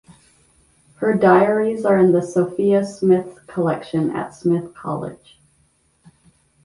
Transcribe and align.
Her 0.95 1.13
diaries 1.13 1.85
are 1.85 1.99
in 1.99 2.11
the 2.11 2.23
Sophia 2.23 2.83
Smith 2.83 3.45
Collection 3.45 4.09
at 4.15 4.33
Smith 4.33 4.73
College. 4.73 5.39